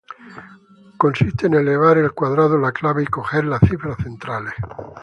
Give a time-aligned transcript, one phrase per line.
[0.97, 4.55] Consiste en elevar al cuadrado la clave y coger las cifras centrales.